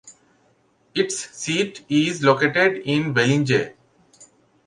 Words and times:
Its 0.95 1.15
seat 1.29 1.85
is 1.87 2.23
located 2.23 2.81
in 2.87 3.13
Vellinge. 3.13 3.75